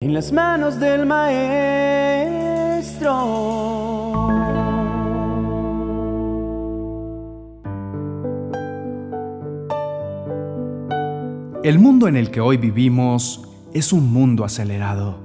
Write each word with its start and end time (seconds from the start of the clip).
en 0.00 0.14
las 0.14 0.30
manos 0.30 0.78
del 0.78 1.06
maestro. 1.06 1.48
El 11.64 11.80
mundo 11.80 12.06
en 12.06 12.16
el 12.16 12.30
que 12.30 12.40
hoy 12.40 12.58
vivimos 12.58 13.44
es 13.74 13.92
un 13.92 14.12
mundo 14.12 14.44
acelerado. 14.44 15.18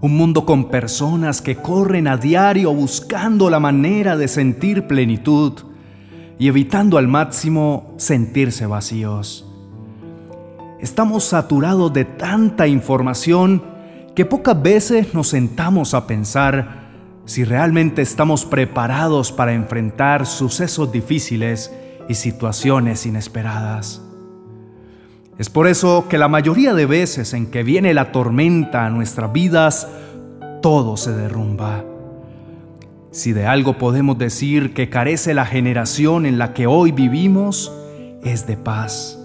Un 0.00 0.16
mundo 0.16 0.46
con 0.46 0.68
personas 0.68 1.42
que 1.42 1.56
corren 1.56 2.06
a 2.06 2.16
diario 2.16 2.72
buscando 2.72 3.50
la 3.50 3.58
manera 3.58 4.16
de 4.16 4.28
sentir 4.28 4.86
plenitud 4.86 5.54
y 6.38 6.46
evitando 6.46 6.96
al 6.96 7.08
máximo 7.08 7.92
sentirse 7.96 8.66
vacíos. 8.66 9.52
Estamos 10.78 11.24
saturados 11.24 11.92
de 11.92 12.04
tanta 12.04 12.68
información 12.68 13.74
que 14.16 14.24
pocas 14.24 14.60
veces 14.60 15.12
nos 15.12 15.28
sentamos 15.28 15.92
a 15.92 16.06
pensar 16.06 16.86
si 17.26 17.44
realmente 17.44 18.00
estamos 18.00 18.46
preparados 18.46 19.30
para 19.30 19.52
enfrentar 19.52 20.24
sucesos 20.24 20.90
difíciles 20.90 21.70
y 22.08 22.14
situaciones 22.14 23.04
inesperadas. 23.04 24.00
Es 25.36 25.50
por 25.50 25.66
eso 25.66 26.06
que 26.08 26.16
la 26.16 26.28
mayoría 26.28 26.72
de 26.72 26.86
veces 26.86 27.34
en 27.34 27.50
que 27.50 27.62
viene 27.62 27.92
la 27.92 28.10
tormenta 28.10 28.86
a 28.86 28.90
nuestras 28.90 29.34
vidas, 29.34 29.86
todo 30.62 30.96
se 30.96 31.12
derrumba. 31.12 31.84
Si 33.10 33.34
de 33.34 33.46
algo 33.46 33.76
podemos 33.76 34.16
decir 34.16 34.72
que 34.72 34.88
carece 34.88 35.34
la 35.34 35.44
generación 35.44 36.24
en 36.24 36.38
la 36.38 36.54
que 36.54 36.66
hoy 36.66 36.90
vivimos, 36.90 37.70
es 38.24 38.46
de 38.46 38.56
paz. 38.56 39.15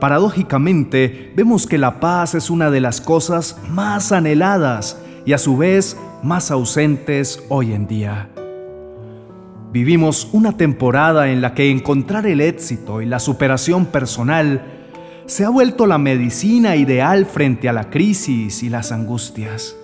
Paradójicamente, 0.00 1.30
vemos 1.36 1.66
que 1.66 1.76
la 1.76 2.00
paz 2.00 2.34
es 2.34 2.48
una 2.48 2.70
de 2.70 2.80
las 2.80 3.02
cosas 3.02 3.58
más 3.68 4.12
anheladas 4.12 4.98
y 5.26 5.34
a 5.34 5.38
su 5.38 5.58
vez 5.58 5.94
más 6.22 6.50
ausentes 6.50 7.44
hoy 7.50 7.74
en 7.74 7.86
día. 7.86 8.30
Vivimos 9.72 10.30
una 10.32 10.56
temporada 10.56 11.30
en 11.30 11.42
la 11.42 11.52
que 11.52 11.70
encontrar 11.70 12.26
el 12.26 12.40
éxito 12.40 13.02
y 13.02 13.06
la 13.06 13.18
superación 13.18 13.86
personal 13.86 14.62
se 15.26 15.44
ha 15.44 15.50
vuelto 15.50 15.86
la 15.86 15.98
medicina 15.98 16.76
ideal 16.76 17.26
frente 17.26 17.68
a 17.68 17.74
la 17.74 17.90
crisis 17.90 18.62
y 18.62 18.70
las 18.70 18.92
angustias. 18.92 19.76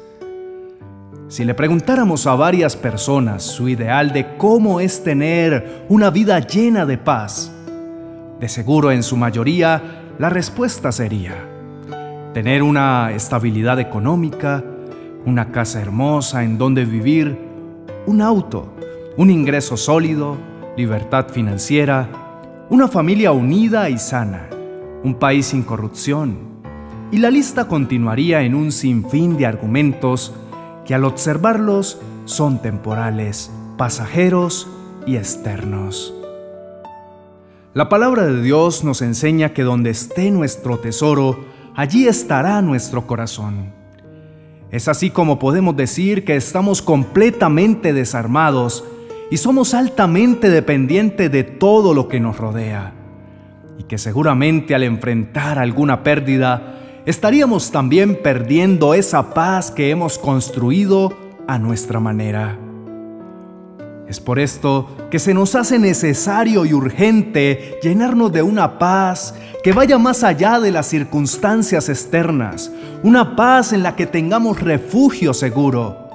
Si 1.28 1.44
le 1.44 1.52
preguntáramos 1.54 2.26
a 2.26 2.34
varias 2.34 2.74
personas 2.74 3.42
su 3.42 3.68
ideal 3.68 4.12
de 4.14 4.36
cómo 4.38 4.80
es 4.80 5.04
tener 5.04 5.84
una 5.90 6.08
vida 6.08 6.40
llena 6.40 6.86
de 6.86 6.96
paz, 6.96 7.52
de 8.40 8.48
seguro 8.48 8.90
en 8.90 9.02
su 9.02 9.16
mayoría 9.16 10.05
la 10.18 10.30
respuesta 10.30 10.92
sería 10.92 11.34
tener 12.32 12.62
una 12.62 13.12
estabilidad 13.12 13.78
económica, 13.80 14.64
una 15.26 15.52
casa 15.52 15.80
hermosa 15.80 16.42
en 16.42 16.56
donde 16.56 16.86
vivir, 16.86 17.38
un 18.06 18.22
auto, 18.22 18.72
un 19.18 19.30
ingreso 19.30 19.76
sólido, 19.76 20.36
libertad 20.76 21.28
financiera, 21.28 22.08
una 22.70 22.88
familia 22.88 23.32
unida 23.32 23.90
y 23.90 23.98
sana, 23.98 24.48
un 25.04 25.16
país 25.16 25.46
sin 25.46 25.62
corrupción. 25.62 26.38
Y 27.10 27.18
la 27.18 27.30
lista 27.30 27.68
continuaría 27.68 28.40
en 28.42 28.54
un 28.54 28.72
sinfín 28.72 29.36
de 29.36 29.46
argumentos 29.46 30.34
que 30.86 30.94
al 30.94 31.04
observarlos 31.04 32.00
son 32.24 32.62
temporales, 32.62 33.50
pasajeros 33.76 34.68
y 35.06 35.16
externos. 35.16 36.15
La 37.76 37.90
palabra 37.90 38.24
de 38.24 38.40
Dios 38.40 38.84
nos 38.84 39.02
enseña 39.02 39.52
que 39.52 39.62
donde 39.62 39.90
esté 39.90 40.30
nuestro 40.30 40.78
tesoro, 40.78 41.44
allí 41.74 42.08
estará 42.08 42.62
nuestro 42.62 43.06
corazón. 43.06 43.74
Es 44.70 44.88
así 44.88 45.10
como 45.10 45.38
podemos 45.38 45.76
decir 45.76 46.24
que 46.24 46.36
estamos 46.36 46.80
completamente 46.80 47.92
desarmados 47.92 48.82
y 49.30 49.36
somos 49.36 49.74
altamente 49.74 50.48
dependientes 50.48 51.30
de 51.30 51.44
todo 51.44 51.92
lo 51.92 52.08
que 52.08 52.18
nos 52.18 52.38
rodea. 52.38 52.94
Y 53.78 53.82
que 53.82 53.98
seguramente 53.98 54.74
al 54.74 54.82
enfrentar 54.82 55.58
alguna 55.58 56.02
pérdida, 56.02 56.80
estaríamos 57.04 57.72
también 57.72 58.22
perdiendo 58.22 58.94
esa 58.94 59.34
paz 59.34 59.70
que 59.70 59.90
hemos 59.90 60.16
construido 60.16 61.14
a 61.46 61.58
nuestra 61.58 62.00
manera. 62.00 62.58
Es 64.08 64.20
por 64.20 64.38
esto 64.38 64.88
que 65.10 65.18
se 65.18 65.34
nos 65.34 65.56
hace 65.56 65.80
necesario 65.80 66.64
y 66.64 66.72
urgente 66.72 67.78
llenarnos 67.82 68.32
de 68.32 68.42
una 68.42 68.78
paz 68.78 69.34
que 69.64 69.72
vaya 69.72 69.98
más 69.98 70.22
allá 70.22 70.60
de 70.60 70.70
las 70.70 70.86
circunstancias 70.86 71.88
externas, 71.88 72.70
una 73.02 73.34
paz 73.34 73.72
en 73.72 73.82
la 73.82 73.96
que 73.96 74.06
tengamos 74.06 74.60
refugio 74.60 75.34
seguro, 75.34 76.08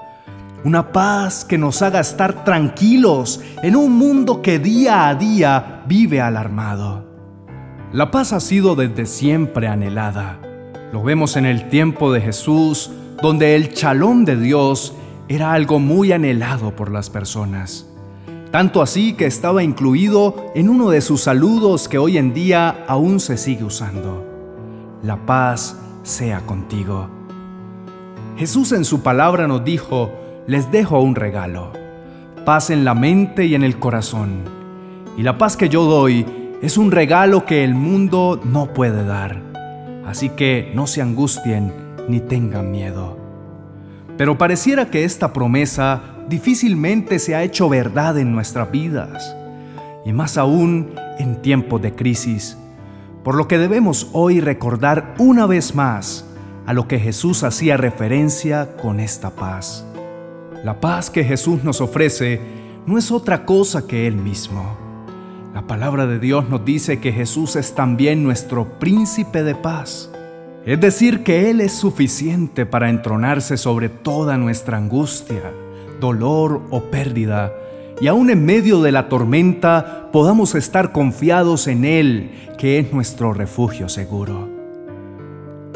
una 0.63 0.94
paz 0.94 1.44
que 1.44 1.57
nos 1.57 1.81
haga 1.81 2.00
estar 2.00 2.46
tranquilos 2.46 3.41
en 3.62 3.75
un 3.75 3.91
mundo 3.91 4.41
que 4.41 4.57
día 4.57 5.09
a 5.09 5.16
día 5.16 5.84
vive 5.85 6.22
alarmado. 6.22 7.12
La 7.91 8.09
paz 8.09 8.31
ha 8.31 8.40
sido 8.40 8.75
desde 8.75 9.06
siempre 9.06 9.68
anhelada. 9.68 10.40
Lo 10.94 11.03
vemos 11.03 11.35
en 11.35 11.46
el 11.46 11.68
tiempo 11.68 12.13
de 12.13 12.22
Jesús, 12.22 12.90
donde 13.22 13.57
el 13.57 13.74
chalón 13.74 14.24
de 14.24 14.38
Dios 14.38 14.94
era 15.27 15.53
algo 15.53 15.79
muy 15.79 16.11
anhelado 16.11 16.75
por 16.75 16.91
las 16.91 17.09
personas. 17.09 17.87
Tanto 18.51 18.81
así 18.81 19.13
que 19.13 19.25
estaba 19.25 19.63
incluido 19.63 20.51
en 20.55 20.69
uno 20.69 20.89
de 20.89 20.99
sus 20.99 21.21
saludos 21.21 21.87
que 21.87 21.97
hoy 21.97 22.17
en 22.17 22.33
día 22.33 22.83
aún 22.87 23.21
se 23.21 23.37
sigue 23.37 23.63
usando. 23.63 24.25
La 25.03 25.25
paz 25.25 25.79
sea 26.03 26.41
contigo. 26.41 27.09
Jesús 28.37 28.73
en 28.73 28.83
su 28.83 29.01
palabra 29.03 29.47
nos 29.47 29.63
dijo, 29.63 30.11
les 30.47 30.69
dejo 30.69 30.99
un 30.99 31.15
regalo, 31.15 31.71
paz 32.43 32.71
en 32.71 32.83
la 32.83 32.93
mente 32.93 33.45
y 33.45 33.55
en 33.55 33.63
el 33.63 33.79
corazón. 33.79 34.43
Y 35.17 35.23
la 35.23 35.38
paz 35.38 35.55
que 35.55 35.69
yo 35.69 35.85
doy 35.85 36.25
es 36.61 36.77
un 36.77 36.91
regalo 36.91 37.45
que 37.45 37.63
el 37.63 37.73
mundo 37.73 38.41
no 38.43 38.73
puede 38.73 39.05
dar. 39.05 39.41
Así 40.05 40.29
que 40.29 40.71
no 40.75 40.88
se 40.88 41.01
angustien 41.01 41.73
ni 42.09 42.19
tengan 42.19 42.69
miedo. 42.69 43.20
Pero 44.17 44.38
pareciera 44.38 44.89
que 44.89 45.03
esta 45.03 45.33
promesa 45.33 46.01
difícilmente 46.27 47.19
se 47.19 47.35
ha 47.35 47.44
hecho 47.44 47.69
verdad 47.69 48.17
en 48.17 48.31
nuestras 48.31 48.72
vidas, 48.72 49.35
y 50.05 50.13
más 50.13 50.38
aún 50.38 50.91
en 51.19 51.41
tiempos 51.41 51.81
de 51.81 51.94
crisis, 51.94 52.57
por 53.23 53.35
lo 53.35 53.47
que 53.47 53.57
debemos 53.57 54.09
hoy 54.13 54.39
recordar 54.39 55.16
una 55.17 55.45
vez 55.45 55.75
más 55.75 56.25
a 56.66 56.73
lo 56.73 56.88
que 56.88 57.00
Jesús 57.00 57.44
hacía 57.44 57.77
referencia 57.77 58.75
con 58.77 59.00
esta 59.00 59.31
paz. 59.31 59.85
La 60.63 60.79
paz 60.79 61.09
que 61.09 61.23
Jesús 61.23 61.63
nos 61.63 61.81
ofrece 61.81 62.39
no 62.85 62.97
es 62.97 63.11
otra 63.11 63.45
cosa 63.45 63.88
que 63.88 64.07
Él 64.07 64.16
mismo. 64.16 64.77
La 65.53 65.67
palabra 65.67 66.05
de 66.05 66.19
Dios 66.19 66.47
nos 66.50 66.63
dice 66.63 67.00
que 67.00 67.11
Jesús 67.11 67.55
es 67.55 67.75
también 67.75 68.23
nuestro 68.23 68.79
príncipe 68.79 69.44
de 69.44 69.55
paz. 69.55 70.10
Es 70.66 70.79
decir, 70.79 71.23
que 71.23 71.49
Él 71.49 71.59
es 71.59 71.73
suficiente 71.73 72.67
para 72.67 72.89
entronarse 72.89 73.57
sobre 73.57 73.89
toda 73.89 74.38
nuestra 74.38 74.77
angustia, 74.77 75.51
dolor 75.99 76.61
o 76.69 76.83
pérdida, 76.83 77.51
y 77.99 78.07
aún 78.07 78.29
en 78.29 78.45
medio 78.45 78.81
de 78.81 78.91
la 78.91 79.09
tormenta 79.09 80.09
podamos 80.11 80.53
estar 80.53 80.91
confiados 80.91 81.67
en 81.67 81.83
Él, 81.83 82.31
que 82.59 82.77
es 82.77 82.94
nuestro 82.94 83.33
refugio 83.33 83.89
seguro. 83.89 84.50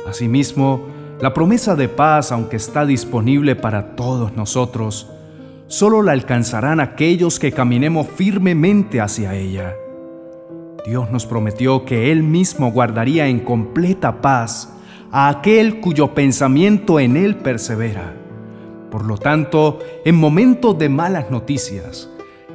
Asimismo, 0.08 0.86
la 1.20 1.34
promesa 1.34 1.76
de 1.76 1.90
paz, 1.90 2.32
aunque 2.32 2.58
está 2.58 2.86
disponible 2.86 3.56
para 3.56 3.96
todos 3.96 4.36
nosotros, 4.36 5.10
solo 5.68 6.04
la 6.04 6.12
alcanzarán 6.12 6.80
aquellos 6.80 7.40
que 7.40 7.52
caminemos 7.52 8.08
firmemente 8.08 9.02
hacia 9.02 9.34
ella. 9.34 9.74
Dios 10.86 11.10
nos 11.10 11.26
prometió 11.26 11.84
que 11.84 12.12
Él 12.12 12.22
mismo 12.22 12.72
guardaría 12.72 13.28
en 13.28 13.40
completa 13.40 14.22
paz 14.22 14.72
a 15.12 15.30
aquel 15.30 15.80
cuyo 15.80 16.14
pensamiento 16.14 17.00
en 17.00 17.18
Él 17.18 17.38
persevera. 17.38 18.14
Por 18.92 19.04
lo 19.04 19.18
tanto, 19.18 19.80
en 20.06 20.16
momentos 20.16 20.78
de 20.78 20.90
malas 20.90 21.32
noticias, 21.32 22.10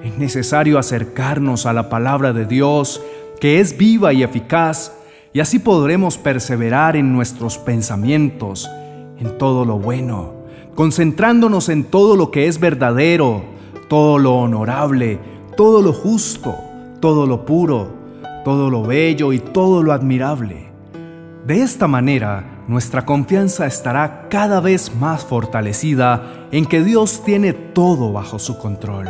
es 0.04 0.16
necesario 0.16 0.78
acercarnos 0.78 1.66
a 1.66 1.72
la 1.72 1.88
palabra 1.88 2.32
de 2.32 2.46
Dios, 2.46 3.02
que 3.40 3.58
es 3.58 3.76
viva 3.76 4.12
y 4.12 4.22
eficaz, 4.22 4.96
y 5.32 5.40
así 5.40 5.58
podremos 5.58 6.16
perseverar 6.16 6.96
en 6.96 7.12
nuestros 7.12 7.58
pensamientos, 7.58 8.70
en 9.18 9.38
todo 9.38 9.64
lo 9.64 9.78
bueno, 9.78 10.34
concentrándonos 10.76 11.68
en 11.68 11.82
todo 11.84 12.14
lo 12.14 12.30
que 12.30 12.46
es 12.46 12.60
verdadero, 12.60 13.42
todo 13.88 14.18
lo 14.18 14.36
honorable, 14.36 15.18
todo 15.56 15.82
lo 15.82 15.92
justo, 15.92 16.56
todo 17.00 17.26
lo 17.26 17.44
puro, 17.44 17.99
todo 18.44 18.70
lo 18.70 18.82
bello 18.82 19.32
y 19.32 19.38
todo 19.38 19.82
lo 19.82 19.92
admirable. 19.92 20.70
De 21.46 21.62
esta 21.62 21.88
manera, 21.88 22.64
nuestra 22.68 23.04
confianza 23.04 23.66
estará 23.66 24.28
cada 24.28 24.60
vez 24.60 24.94
más 24.94 25.24
fortalecida 25.24 26.46
en 26.52 26.66
que 26.66 26.82
Dios 26.82 27.24
tiene 27.24 27.52
todo 27.52 28.12
bajo 28.12 28.38
su 28.38 28.58
control. 28.58 29.08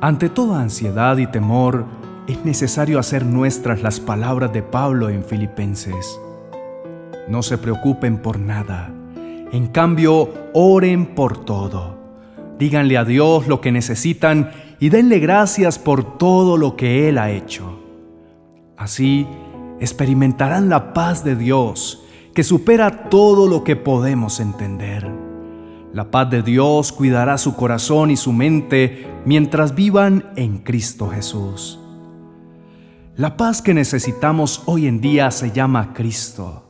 Ante 0.00 0.28
toda 0.28 0.60
ansiedad 0.60 1.16
y 1.16 1.26
temor, 1.26 1.84
es 2.28 2.44
necesario 2.44 2.98
hacer 2.98 3.24
nuestras 3.24 3.82
las 3.82 4.00
palabras 4.00 4.52
de 4.52 4.62
Pablo 4.62 5.08
en 5.08 5.24
Filipenses. 5.24 6.20
No 7.26 7.42
se 7.42 7.58
preocupen 7.58 8.18
por 8.18 8.38
nada, 8.38 8.92
En 9.50 9.68
cambio, 9.68 10.28
oren 10.52 11.14
por 11.14 11.42
todo. 11.46 11.96
Díganle 12.58 12.98
a 12.98 13.04
Dios 13.04 13.48
lo 13.48 13.62
que 13.62 13.72
necesitan 13.72 14.50
y 14.78 14.90
denle 14.90 15.20
gracias 15.20 15.78
por 15.78 16.18
todo 16.18 16.58
lo 16.58 16.76
que 16.76 17.08
Él 17.08 17.16
ha 17.16 17.30
hecho. 17.30 17.87
Así 18.78 19.26
experimentarán 19.80 20.68
la 20.68 20.94
paz 20.94 21.24
de 21.24 21.36
Dios 21.36 22.04
que 22.32 22.44
supera 22.44 23.10
todo 23.10 23.48
lo 23.48 23.64
que 23.64 23.74
podemos 23.74 24.38
entender. 24.38 25.10
La 25.92 26.10
paz 26.10 26.30
de 26.30 26.42
Dios 26.42 26.92
cuidará 26.92 27.38
su 27.38 27.56
corazón 27.56 28.10
y 28.10 28.16
su 28.16 28.32
mente 28.32 29.06
mientras 29.24 29.74
vivan 29.74 30.30
en 30.36 30.58
Cristo 30.58 31.08
Jesús. 31.08 31.80
La 33.16 33.36
paz 33.36 33.62
que 33.62 33.74
necesitamos 33.74 34.62
hoy 34.66 34.86
en 34.86 35.00
día 35.00 35.32
se 35.32 35.50
llama 35.50 35.92
Cristo. 35.92 36.62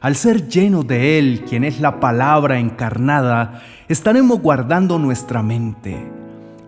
Al 0.00 0.14
ser 0.14 0.48
lleno 0.48 0.84
de 0.84 1.18
Él, 1.18 1.44
quien 1.48 1.64
es 1.64 1.80
la 1.80 1.98
palabra 1.98 2.60
encarnada, 2.60 3.62
estaremos 3.88 4.40
guardando 4.40 5.00
nuestra 5.00 5.42
mente. 5.42 6.08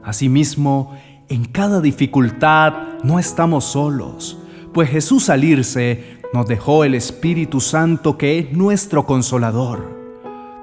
Asimismo, 0.03 0.97
en 1.29 1.45
cada 1.45 1.81
dificultad 1.81 2.73
no 3.05 3.21
estamos 3.21 3.65
solos, 3.65 4.39
pues 4.79 4.91
Jesús 4.91 5.29
al 5.29 5.43
irse 5.43 6.21
nos 6.33 6.47
dejó 6.47 6.85
el 6.85 6.95
Espíritu 6.95 7.61
Santo 7.61 8.17
que 8.17 8.39
es 8.39 8.53
nuestro 8.53 9.07
consolador. 9.07 9.91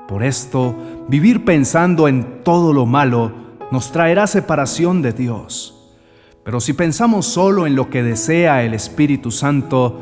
Por 0.08 0.24
esto, 0.24 0.74
vivir 1.10 1.44
pensando 1.44 2.08
en 2.08 2.42
todo 2.42 2.72
lo 2.72 2.86
malo 2.86 3.34
nos 3.74 3.92
traerá 3.92 4.26
separación 4.26 5.02
de 5.02 5.12
Dios. 5.12 5.98
Pero 6.46 6.62
si 6.62 6.72
pensamos 6.72 7.26
solo 7.26 7.68
en 7.68 7.76
lo 7.76 7.90
que 7.90 8.04
desea 8.04 8.64
el 8.64 8.74
Espíritu 8.74 9.32
Santo, 9.32 10.00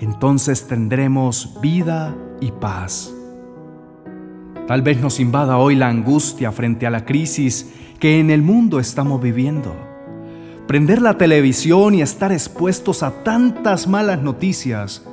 entonces 0.00 0.66
tendremos 0.66 1.60
vida 1.60 2.16
y 2.40 2.52
paz. 2.52 3.12
Tal 4.66 4.80
vez 4.80 5.02
nos 5.02 5.20
invada 5.20 5.58
hoy 5.58 5.74
la 5.76 5.88
angustia 5.88 6.50
frente 6.50 6.86
a 6.86 6.90
la 6.90 7.04
crisis 7.04 7.70
que 7.98 8.20
en 8.20 8.30
el 8.30 8.40
mundo 8.40 8.80
estamos 8.80 9.20
viviendo. 9.20 9.89
Prender 10.70 11.02
la 11.02 11.18
televisión 11.18 11.96
y 11.96 12.00
estar 12.00 12.30
expuestos 12.30 13.02
a 13.02 13.24
tantas 13.24 13.88
malas 13.88 14.22
noticias 14.22 15.04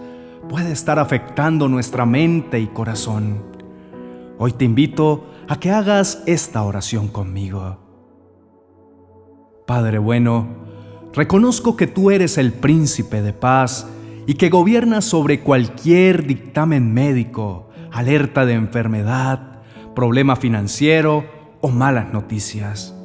puede 0.48 0.72
estar 0.72 1.00
afectando 1.00 1.68
nuestra 1.68 2.06
mente 2.06 2.60
y 2.60 2.68
corazón. 2.68 3.42
Hoy 4.38 4.52
te 4.52 4.66
invito 4.66 5.26
a 5.48 5.60
que 5.60 5.72
hagas 5.72 6.22
esta 6.28 6.62
oración 6.62 7.08
conmigo. 7.08 7.80
Padre 9.66 9.98
bueno, 9.98 10.46
Reconozco 11.16 11.76
que 11.76 11.88
tú 11.88 12.12
eres 12.12 12.38
el 12.38 12.54
príncipe 12.54 13.24
de 13.24 13.34
paz 13.34 13.88
y 14.28 14.36
que 14.36 14.50
gobiernas 14.50 15.06
sobre 15.06 15.40
cualquier 15.40 16.28
dictamen 16.28 16.94
médico, 16.94 17.72
alerta 17.92 18.46
de 18.46 18.54
enfermedad, 18.54 19.64
problema 19.96 20.36
financiero 20.36 21.26
o 21.62 21.70
malas 21.70 22.14
noticias. 22.14 22.97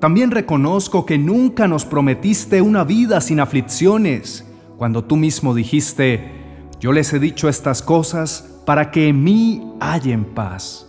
También 0.00 0.30
reconozco 0.30 1.04
que 1.04 1.18
nunca 1.18 1.68
nos 1.68 1.84
prometiste 1.84 2.62
una 2.62 2.84
vida 2.84 3.20
sin 3.20 3.38
aflicciones, 3.38 4.46
cuando 4.78 5.04
tú 5.04 5.16
mismo 5.16 5.54
dijiste, 5.54 6.32
yo 6.80 6.92
les 6.92 7.12
he 7.12 7.18
dicho 7.18 7.50
estas 7.50 7.82
cosas 7.82 8.62
para 8.64 8.90
que 8.90 9.08
en 9.08 9.22
mí 9.22 9.74
hallen 9.78 10.24
paz. 10.24 10.88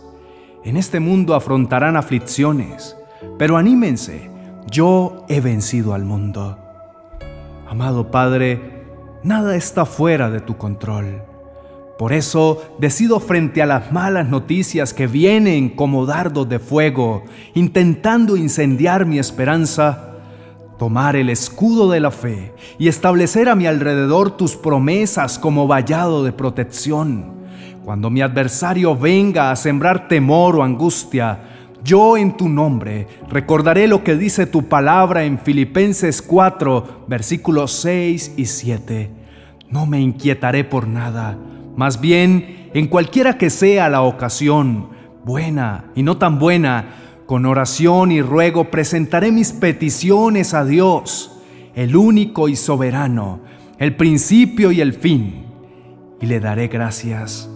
En 0.64 0.78
este 0.78 0.98
mundo 0.98 1.34
afrontarán 1.34 1.96
aflicciones, 1.96 2.96
pero 3.38 3.58
anímense, 3.58 4.30
yo 4.70 5.26
he 5.28 5.42
vencido 5.42 5.92
al 5.92 6.06
mundo. 6.06 6.58
Amado 7.68 8.10
Padre, 8.10 8.86
nada 9.22 9.56
está 9.56 9.84
fuera 9.84 10.30
de 10.30 10.40
tu 10.40 10.56
control. 10.56 11.31
Por 12.02 12.12
eso 12.12 12.60
decido 12.80 13.20
frente 13.20 13.62
a 13.62 13.66
las 13.66 13.92
malas 13.92 14.28
noticias 14.28 14.92
que 14.92 15.06
vienen 15.06 15.68
como 15.68 16.04
dardos 16.04 16.48
de 16.48 16.58
fuego, 16.58 17.22
intentando 17.54 18.36
incendiar 18.36 19.06
mi 19.06 19.20
esperanza, 19.20 20.16
tomar 20.80 21.14
el 21.14 21.30
escudo 21.30 21.88
de 21.88 22.00
la 22.00 22.10
fe 22.10 22.54
y 22.76 22.88
establecer 22.88 23.48
a 23.48 23.54
mi 23.54 23.68
alrededor 23.68 24.36
tus 24.36 24.56
promesas 24.56 25.38
como 25.38 25.68
vallado 25.68 26.24
de 26.24 26.32
protección. 26.32 27.34
Cuando 27.84 28.10
mi 28.10 28.20
adversario 28.20 28.96
venga 28.96 29.52
a 29.52 29.54
sembrar 29.54 30.08
temor 30.08 30.56
o 30.56 30.64
angustia, 30.64 31.38
yo 31.84 32.16
en 32.16 32.36
tu 32.36 32.48
nombre 32.48 33.06
recordaré 33.28 33.86
lo 33.86 34.02
que 34.02 34.16
dice 34.16 34.46
tu 34.46 34.64
palabra 34.64 35.22
en 35.22 35.38
Filipenses 35.38 36.20
4, 36.20 37.04
versículos 37.06 37.70
6 37.74 38.34
y 38.38 38.46
7. 38.46 39.08
No 39.70 39.86
me 39.86 40.00
inquietaré 40.00 40.64
por 40.64 40.88
nada, 40.88 41.38
más 41.76 42.00
bien, 42.00 42.70
en 42.74 42.86
cualquiera 42.88 43.38
que 43.38 43.50
sea 43.50 43.88
la 43.88 44.02
ocasión, 44.02 44.90
buena 45.24 45.90
y 45.94 46.02
no 46.02 46.18
tan 46.18 46.38
buena, 46.38 46.94
con 47.26 47.46
oración 47.46 48.12
y 48.12 48.20
ruego 48.20 48.70
presentaré 48.70 49.32
mis 49.32 49.52
peticiones 49.52 50.54
a 50.54 50.64
Dios, 50.64 51.40
el 51.74 51.96
único 51.96 52.48
y 52.48 52.56
soberano, 52.56 53.40
el 53.78 53.96
principio 53.96 54.72
y 54.72 54.80
el 54.80 54.92
fin, 54.92 55.46
y 56.20 56.26
le 56.26 56.40
daré 56.40 56.68
gracias. 56.68 57.48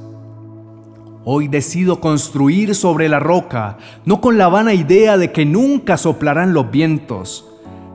Hoy 1.24 1.48
decido 1.48 2.00
construir 2.00 2.74
sobre 2.74 3.08
la 3.08 3.18
roca, 3.18 3.78
no 4.04 4.20
con 4.20 4.38
la 4.38 4.48
vana 4.48 4.74
idea 4.74 5.18
de 5.18 5.32
que 5.32 5.44
nunca 5.44 5.96
soplarán 5.96 6.54
los 6.54 6.70
vientos, 6.70 7.46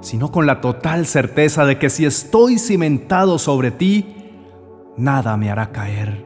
sino 0.02 0.32
con 0.32 0.46
la 0.46 0.60
total 0.60 1.06
certeza 1.06 1.66
de 1.66 1.80
que 1.80 1.90
si 1.90 2.06
estoy 2.06 2.60
cimentado 2.60 3.40
sobre 3.40 3.72
ti, 3.72 4.21
nada 4.98 5.38
me 5.38 5.50
hará 5.50 5.72
caer. 5.72 6.26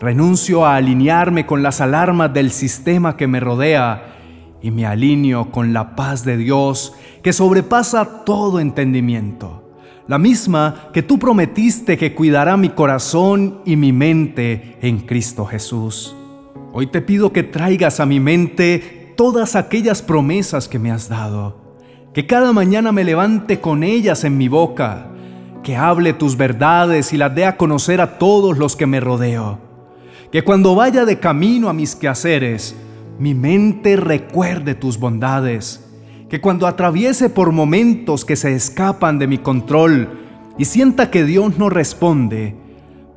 Renuncio 0.00 0.66
a 0.66 0.76
alinearme 0.76 1.46
con 1.46 1.62
las 1.62 1.80
alarmas 1.80 2.32
del 2.32 2.50
sistema 2.50 3.16
que 3.16 3.26
me 3.26 3.40
rodea 3.40 4.14
y 4.60 4.70
me 4.70 4.86
alineo 4.86 5.50
con 5.50 5.72
la 5.72 5.96
paz 5.96 6.24
de 6.24 6.36
Dios 6.36 6.94
que 7.22 7.32
sobrepasa 7.32 8.24
todo 8.24 8.60
entendimiento 8.60 9.66
la 10.08 10.18
misma 10.18 10.88
que 10.92 11.02
tú 11.02 11.18
prometiste 11.18 11.98
que 11.98 12.14
cuidará 12.14 12.56
mi 12.56 12.70
corazón 12.70 13.60
y 13.64 13.76
mi 13.76 13.92
mente 13.92 14.76
en 14.80 15.00
Cristo 15.00 15.46
Jesús. 15.46 16.14
Hoy 16.72 16.86
te 16.86 17.00
pido 17.00 17.32
que 17.32 17.42
traigas 17.42 18.00
a 18.00 18.06
mi 18.06 18.20
mente 18.20 19.14
todas 19.16 19.56
aquellas 19.56 20.02
promesas 20.02 20.68
que 20.68 20.78
me 20.78 20.92
has 20.92 21.08
dado, 21.08 21.56
que 22.14 22.26
cada 22.26 22.52
mañana 22.52 22.92
me 22.92 23.02
levante 23.02 23.60
con 23.60 23.82
ellas 23.82 24.24
en 24.24 24.38
mi 24.38 24.46
boca, 24.46 25.10
que 25.66 25.76
hable 25.76 26.12
tus 26.12 26.36
verdades 26.36 27.12
y 27.12 27.16
las 27.16 27.34
dé 27.34 27.44
a 27.44 27.56
conocer 27.56 28.00
a 28.00 28.18
todos 28.18 28.56
los 28.56 28.76
que 28.76 28.86
me 28.86 29.00
rodeo, 29.00 29.58
que 30.30 30.44
cuando 30.44 30.76
vaya 30.76 31.04
de 31.04 31.18
camino 31.18 31.68
a 31.68 31.72
mis 31.72 31.96
quehaceres, 31.96 32.76
mi 33.18 33.34
mente 33.34 33.96
recuerde 33.96 34.76
tus 34.76 34.96
bondades, 35.00 35.84
que 36.30 36.40
cuando 36.40 36.68
atraviese 36.68 37.30
por 37.30 37.50
momentos 37.50 38.24
que 38.24 38.36
se 38.36 38.54
escapan 38.54 39.18
de 39.18 39.26
mi 39.26 39.38
control 39.38 40.20
y 40.56 40.66
sienta 40.66 41.10
que 41.10 41.24
Dios 41.24 41.58
no 41.58 41.68
responde, 41.68 42.54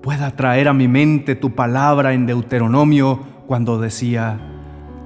pueda 0.01 0.35
traer 0.35 0.69
a 0.69 0.73
mi 0.73 0.87
mente 0.87 1.35
tu 1.35 1.53
palabra 1.53 2.13
en 2.13 2.25
Deuteronomio 2.25 3.19
cuando 3.45 3.79
decía, 3.79 4.39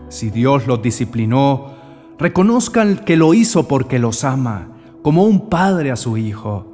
si 0.08 0.30
Dios 0.30 0.66
los 0.66 0.82
disciplinó, 0.82 1.74
reconozcan 2.18 3.00
que 3.04 3.18
lo 3.18 3.34
hizo 3.34 3.68
porque 3.68 4.00
los 4.00 4.24
ama, 4.24 4.70
como 5.02 5.26
un 5.26 5.50
padre 5.50 5.92
a 5.92 5.98
su 5.98 6.16
hijo. 6.16 6.73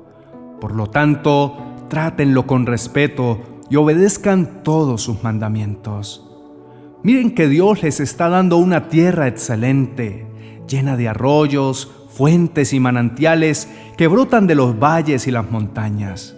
Por 0.60 0.76
lo 0.76 0.88
tanto, 0.88 1.58
trátenlo 1.90 2.46
con 2.46 2.66
respeto 2.66 3.40
y 3.70 3.76
obedezcan 3.76 4.64
todos 4.64 5.02
sus 5.02 5.24
mandamientos. 5.24 6.26
Miren 7.04 7.32
que 7.32 7.48
Dios 7.48 7.82
les 7.84 8.00
está 8.00 8.30
dando 8.30 8.58
una 8.58 8.90
tierra 8.90 9.28
excelente, 9.28 10.28
llena 10.68 10.98
de 10.98 11.08
arroyos, 11.08 11.90
fuentes 12.10 12.74
y 12.74 12.80
manantiales 12.80 13.70
que 13.98 14.08
brotan 14.08 14.48
de 14.48 14.56
los 14.56 14.78
valles 14.78 15.28
y 15.28 15.32
las 15.32 15.50
montañas. 15.50 16.36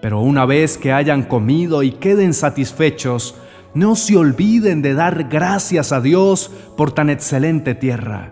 Pero 0.00 0.20
una 0.20 0.46
vez 0.46 0.78
que 0.78 0.92
hayan 0.92 1.24
comido 1.24 1.82
y 1.82 1.92
queden 1.92 2.34
satisfechos, 2.34 3.34
no 3.74 3.96
se 3.96 4.16
olviden 4.16 4.82
de 4.82 4.94
dar 4.94 5.24
gracias 5.24 5.90
a 5.90 6.00
Dios 6.00 6.52
por 6.76 6.92
tan 6.92 7.10
excelente 7.10 7.74
tierra, 7.74 8.30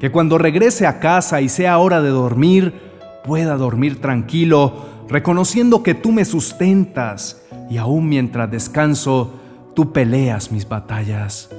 que 0.00 0.10
cuando 0.10 0.36
regrese 0.36 0.86
a 0.86 1.00
casa 1.00 1.40
y 1.40 1.48
sea 1.48 1.78
hora 1.78 2.02
de 2.02 2.10
dormir, 2.10 2.91
pueda 3.24 3.56
dormir 3.56 4.00
tranquilo, 4.00 4.86
reconociendo 5.08 5.82
que 5.82 5.94
tú 5.94 6.12
me 6.12 6.24
sustentas 6.24 7.42
y 7.70 7.78
aún 7.78 8.08
mientras 8.08 8.50
descanso, 8.50 9.34
tú 9.74 9.92
peleas 9.92 10.52
mis 10.52 10.68
batallas. 10.68 11.50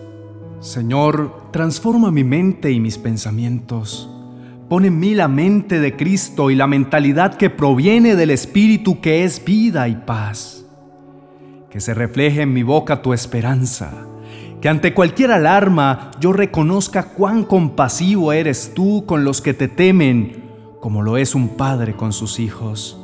Señor, 0.60 1.50
transforma 1.52 2.12
mi 2.12 2.24
mente 2.24 2.72
y 2.72 2.80
mis 2.80 2.98
pensamientos. 2.98 4.10
Pon 4.70 4.86
en 4.86 4.98
mí 4.98 5.14
la 5.14 5.28
mente 5.28 5.80
de 5.80 5.96
Cristo 5.96 6.50
y 6.50 6.56
la 6.56 6.68
mentalidad 6.68 7.36
que 7.36 7.50
proviene 7.50 8.16
del 8.16 8.32
Espíritu 8.32 9.02
que 9.02 9.24
es 9.24 9.44
vida 9.44 9.88
y 9.88 9.96
paz. 9.96 10.66
Que 11.70 11.82
se 11.82 11.94
refleje 11.94 12.44
en 12.44 12.54
mi 12.54 12.64
boca 12.64 13.02
tu 13.02 13.14
esperanza. 13.14 13.92
Que 14.62 14.70
ante 14.70 14.94
cualquier 14.94 15.32
alarma 15.32 16.12
yo 16.20 16.32
reconozca 16.32 17.10
cuán 17.10 17.44
compasivo 17.44 18.32
eres 18.32 18.72
tú 18.74 19.06
con 19.06 19.26
los 19.26 19.42
que 19.42 19.54
te 19.54 19.68
temen, 19.68 20.43
como 20.84 21.02
lo 21.02 21.16
es 21.16 21.34
un 21.34 21.48
padre 21.48 21.94
con 21.94 22.12
sus 22.12 22.42
hijos. 22.42 23.00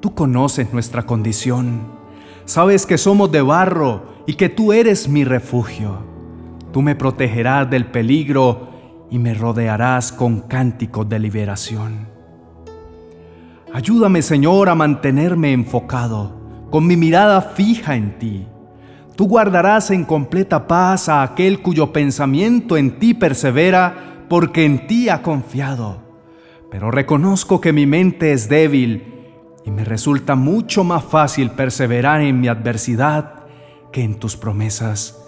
Tú 0.00 0.12
conoces 0.12 0.72
nuestra 0.72 1.06
condición. 1.06 1.82
Sabes 2.46 2.84
que 2.84 2.98
somos 2.98 3.30
de 3.30 3.42
barro 3.42 4.24
y 4.26 4.34
que 4.34 4.48
tú 4.48 4.72
eres 4.72 5.08
mi 5.08 5.22
refugio. 5.22 5.98
Tú 6.72 6.82
me 6.82 6.96
protegerás 6.96 7.70
del 7.70 7.86
peligro 7.86 8.70
y 9.08 9.20
me 9.20 9.34
rodearás 9.34 10.10
con 10.10 10.40
cánticos 10.40 11.08
de 11.08 11.20
liberación. 11.20 12.08
Ayúdame, 13.72 14.20
Señor, 14.20 14.68
a 14.68 14.74
mantenerme 14.74 15.52
enfocado, 15.52 16.40
con 16.70 16.88
mi 16.88 16.96
mirada 16.96 17.40
fija 17.40 17.94
en 17.94 18.18
ti. 18.18 18.48
Tú 19.14 19.28
guardarás 19.28 19.92
en 19.92 20.04
completa 20.04 20.66
paz 20.66 21.08
a 21.08 21.22
aquel 21.22 21.62
cuyo 21.62 21.92
pensamiento 21.92 22.76
en 22.76 22.98
ti 22.98 23.14
persevera, 23.14 24.24
porque 24.28 24.64
en 24.64 24.88
ti 24.88 25.08
ha 25.08 25.22
confiado. 25.22 26.07
Pero 26.70 26.90
reconozco 26.90 27.60
que 27.60 27.72
mi 27.72 27.86
mente 27.86 28.32
es 28.32 28.48
débil 28.48 29.24
y 29.64 29.70
me 29.70 29.84
resulta 29.84 30.34
mucho 30.34 30.84
más 30.84 31.04
fácil 31.04 31.50
perseverar 31.50 32.20
en 32.20 32.40
mi 32.40 32.48
adversidad 32.48 33.46
que 33.92 34.02
en 34.02 34.16
tus 34.16 34.36
promesas 34.36 35.18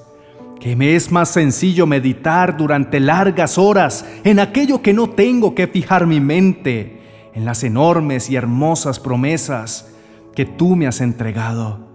que 0.61 0.77
me 0.77 0.95
es 0.95 1.11
más 1.11 1.31
sencillo 1.31 1.87
meditar 1.87 2.57
durante 2.57 3.01
largas 3.01 3.57
horas 3.57 4.05
en 4.25 4.39
aquello 4.39 4.83
que 4.83 4.93
no 4.93 5.09
tengo 5.09 5.55
que 5.55 5.67
fijar 5.67 6.07
mi 6.07 6.21
mente, 6.21 7.01
en 7.35 7.47
las 7.47 7.65
enormes 7.65 8.29
y 8.29 8.37
hermosas 8.37 9.01
promesas 9.01 9.91
que 10.35 10.45
tú 10.45 10.77
me 10.77 10.87
has 10.87 11.01
entregado. 11.01 11.89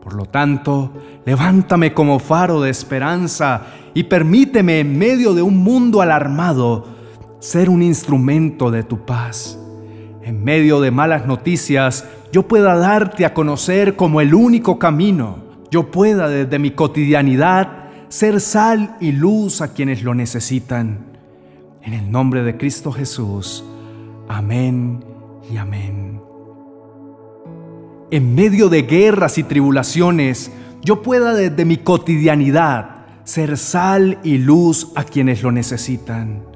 Por 0.00 0.14
lo 0.14 0.26
tanto, 0.26 0.92
levántame 1.24 1.92
como 1.92 2.20
faro 2.20 2.60
de 2.60 2.70
esperanza 2.70 3.66
y 3.92 4.04
permíteme 4.04 4.78
en 4.78 4.96
medio 4.96 5.34
de 5.34 5.42
un 5.42 5.56
mundo 5.56 6.00
alarmado 6.00 6.86
ser 7.46 7.70
un 7.70 7.82
instrumento 7.82 8.70
de 8.72 8.82
tu 8.82 9.06
paz. 9.06 9.58
En 10.22 10.42
medio 10.42 10.80
de 10.80 10.90
malas 10.90 11.26
noticias, 11.26 12.04
yo 12.32 12.48
pueda 12.48 12.74
darte 12.76 13.24
a 13.24 13.34
conocer 13.34 13.94
como 13.94 14.20
el 14.20 14.34
único 14.34 14.78
camino 14.78 15.46
yo 15.70 15.90
pueda 15.90 16.28
desde 16.28 16.58
mi 16.58 16.70
cotidianidad 16.70 17.90
ser 18.08 18.40
sal 18.40 18.96
y 19.00 19.12
luz 19.12 19.60
a 19.60 19.74
quienes 19.74 20.02
lo 20.02 20.14
necesitan. 20.14 20.98
En 21.82 21.92
el 21.92 22.10
nombre 22.10 22.42
de 22.42 22.56
Cristo 22.56 22.92
Jesús. 22.92 23.64
Amén 24.28 25.04
y 25.50 25.56
amén. 25.56 26.20
En 28.10 28.34
medio 28.34 28.68
de 28.68 28.82
guerras 28.82 29.38
y 29.38 29.42
tribulaciones, 29.42 30.50
yo 30.82 31.02
pueda 31.02 31.34
desde 31.34 31.64
mi 31.64 31.76
cotidianidad 31.78 33.06
ser 33.24 33.58
sal 33.58 34.18
y 34.22 34.38
luz 34.38 34.92
a 34.94 35.04
quienes 35.04 35.42
lo 35.42 35.52
necesitan. 35.52 36.55